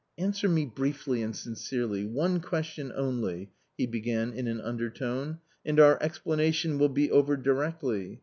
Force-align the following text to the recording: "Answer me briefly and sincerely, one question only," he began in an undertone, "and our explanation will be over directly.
"Answer 0.17 0.49
me 0.49 0.65
briefly 0.65 1.21
and 1.21 1.35
sincerely, 1.35 2.05
one 2.07 2.39
question 2.39 2.91
only," 2.95 3.51
he 3.77 3.85
began 3.85 4.33
in 4.33 4.47
an 4.47 4.59
undertone, 4.59 5.37
"and 5.63 5.79
our 5.79 6.01
explanation 6.01 6.79
will 6.79 6.89
be 6.89 7.11
over 7.11 7.37
directly. 7.37 8.19